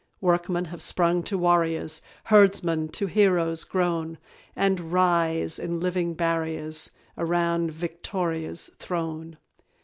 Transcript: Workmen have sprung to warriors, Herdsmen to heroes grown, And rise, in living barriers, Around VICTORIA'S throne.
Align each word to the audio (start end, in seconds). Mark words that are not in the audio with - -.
Workmen 0.19 0.65
have 0.65 0.81
sprung 0.81 1.21
to 1.25 1.37
warriors, 1.37 2.01
Herdsmen 2.23 2.89
to 2.89 3.05
heroes 3.05 3.63
grown, 3.63 4.17
And 4.55 4.91
rise, 4.91 5.59
in 5.59 5.79
living 5.79 6.15
barriers, 6.15 6.89
Around 7.19 7.71
VICTORIA'S 7.71 8.71
throne. 8.79 9.37